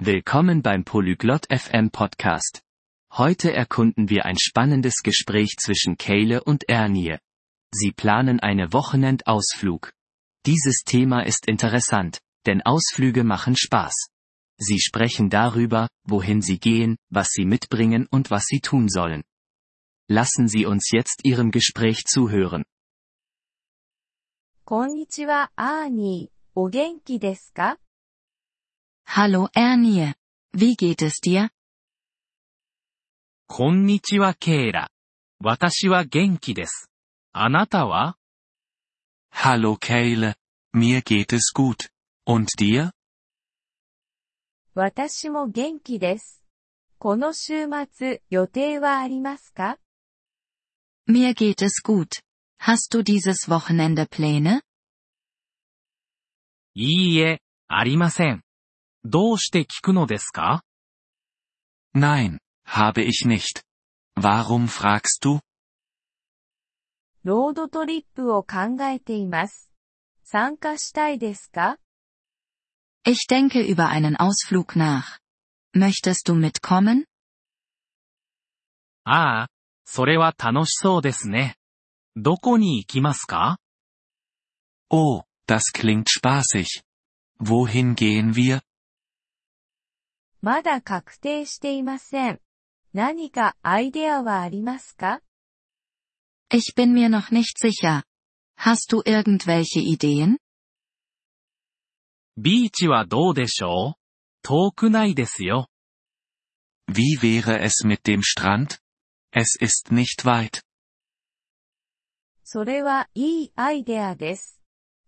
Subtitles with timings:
[0.00, 2.62] Willkommen beim Polyglot FM Podcast.
[3.12, 7.18] Heute erkunden wir ein spannendes Gespräch zwischen Kayle und Ernie.
[7.72, 9.92] Sie planen eine Wochenendausflug.
[10.46, 14.08] Dieses Thema ist interessant, denn Ausflüge machen Spaß.
[14.56, 19.24] Sie sprechen darüber, wohin sie gehen, was sie mitbringen und was sie tun sollen.
[20.08, 22.64] Lassen Sie uns jetzt Ihrem Gespräch zuhören.
[24.64, 26.38] こんにちは、アーニー。
[26.54, 27.78] お元気ですか
[29.07, 30.13] Hallo Ernie.
[30.53, 31.49] Wie geht es dir?
[33.47, 34.89] こんにちはケイラ。
[35.39, 36.89] 私は元気です。
[37.31, 38.17] あなたは
[39.31, 40.35] Hallo Kayle.
[40.73, 41.89] Mir geht es gut.
[42.25, 42.91] Und dir?
[44.73, 46.43] 私も元気です。
[46.97, 49.77] この週末、予定はありますか
[51.07, 52.23] Mir geht es gut.
[52.59, 54.61] Hast du dieses Wochenende Pläne?
[56.75, 58.43] いいえ、ありません。
[59.05, 60.63] どうして聞くのですか
[61.95, 63.63] Nein, habe ich nicht.
[64.17, 65.41] Warum fragst du?
[67.23, 69.71] ロードトリップを考えています。
[70.23, 71.77] 参加したいですか
[73.05, 75.19] Ich denke über einen Ausflug nach.
[75.75, 77.05] Möchtest du mitkommen?
[79.05, 79.47] ああ、
[79.85, 81.57] それは楽しそうですね。
[82.15, 83.57] どこに行きますか
[84.89, 86.83] Oh, das klingt spaßig.
[87.39, 88.61] Wohin gehen wir?
[90.40, 92.40] まだ確定していません。
[92.94, 95.20] 何かアイデアはありますか
[96.50, 98.04] Ich bin mir noch nicht sicher.
[98.56, 100.38] Hast du irgendwelche Ideen?
[102.36, 103.98] ビーチはどうでしょう
[104.42, 105.68] 遠くないですよ。
[106.88, 108.78] Wie wäre es mit dem Strand?
[109.32, 110.62] Es ist nicht weit.
[112.44, 114.58] それはいいアイデアです。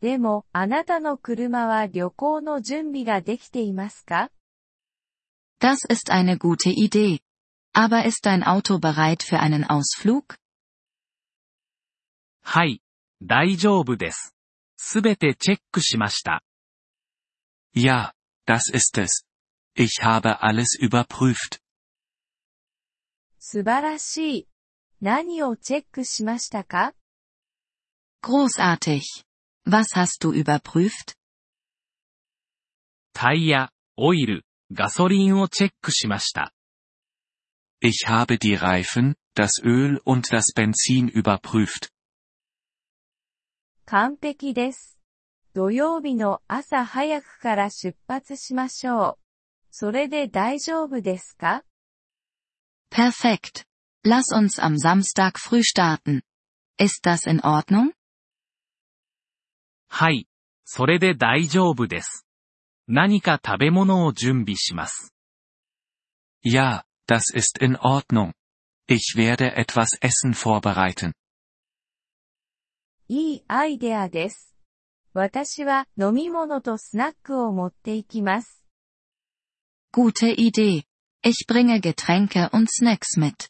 [0.00, 4.30] でも、あなたの車は旅行の準備ができていますか
[5.63, 7.19] Das ist eine gute Idee.
[7.73, 10.37] Aber ist dein Auto bereit für einen Ausflug?
[12.41, 12.81] はい、
[13.21, 14.33] 大丈夫です。
[14.77, 16.41] すべてチェックしました。
[17.75, 18.13] Ja,
[18.45, 19.25] das ist es.
[19.75, 21.61] Ich habe alles überprüft.
[23.37, 24.47] 素晴らしい。
[25.01, 26.93] 何をチェックしましたか
[28.23, 29.01] Großartig.
[29.65, 31.15] Was hast du überprüft?
[33.13, 36.53] タイヤ、オイル、 ガソリンをチェックしました。
[37.81, 41.89] Ich habe die Reifen, das Öl und das Benzin überprüft.
[43.85, 44.99] 完璧です。
[45.55, 49.17] 土曜日の朝早くから出発しましょう。
[49.71, 51.63] それで大丈夫ですか
[52.91, 53.65] Perfekt.
[54.05, 56.21] Lass uns am Samstag früh starten.
[56.79, 57.93] Ist das in Ordnung?
[59.89, 60.27] はい、
[60.65, 62.22] それで大丈夫です。
[62.86, 65.14] 何か食べ物を準備します。
[66.44, 68.32] Ja, das ist in Ordnung.
[68.86, 71.12] Ich werde etwas Essen vorbereiten.
[73.08, 74.54] いいアイデアです。
[75.14, 78.62] 私は飲み物とスナックを持っていきます。
[79.94, 80.84] Gute Idee.
[81.22, 83.48] Ich bringe Getränke und Snacks mit.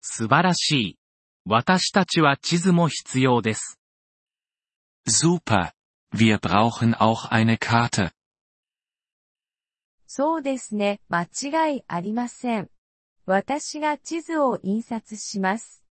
[0.00, 0.98] 素晴らしい。
[1.44, 3.78] 私たちは地図も必要です。
[5.06, 5.77] Super.
[6.11, 8.11] Wir brauchen auch eine Karte.
[10.07, 12.69] そうですね、間違いありません。
[13.25, 15.83] 私が地図を印刷します。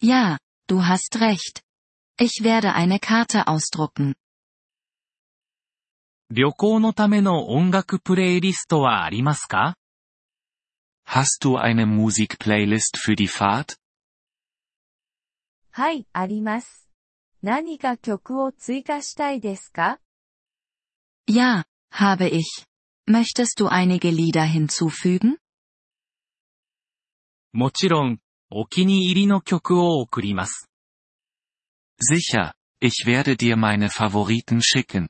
[0.00, 1.62] Ja, du hast recht.
[2.18, 4.14] Ich werde eine Karte ausdrucken.
[6.30, 9.76] 旅行のための音楽プレイリストはありますか
[11.06, 13.76] Hast du eine Musikplaylist für die Fahrt?
[15.70, 16.77] はい、あります。
[17.42, 20.00] 何か曲を追加したいですか
[21.28, 22.66] Ja, habe ich.
[23.08, 25.38] Möchtest du einige Lieder hinzufügen?
[27.52, 28.18] もちろん、
[28.50, 30.68] お気に入りの曲を送ります。
[32.00, 35.08] Sicher, ich werde dir meine Favoriten schicken.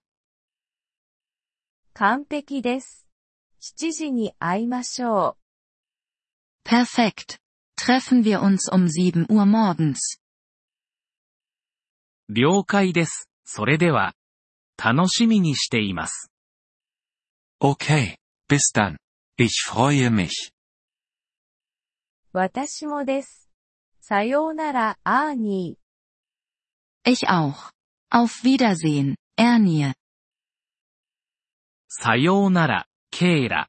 [1.94, 3.06] 完璧です。
[3.61, 5.37] 7時に会いましょ
[6.64, 6.69] う。
[6.69, 7.38] Perfekt.
[7.78, 10.19] Treffen wir uns um 7 Uhr morgens.
[12.29, 13.27] 了解です。
[13.43, 14.13] それでは、
[14.77, 16.31] 楽しみにしています。
[17.59, 18.17] Okay,
[18.47, 18.97] bis dann.
[19.37, 20.51] Ich freue mich.
[22.31, 23.49] 私もです。
[24.01, 27.11] さようなら、アーニー。
[27.11, 27.71] Ich auch.
[28.11, 29.93] Auf Wiedersehen, Ernie.
[31.87, 33.67] さようなら、ケイラ。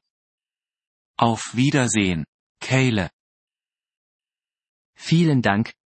[1.17, 2.25] Auf Wiedersehen,
[2.61, 3.09] Kayle.
[4.95, 5.73] Vielen Dank,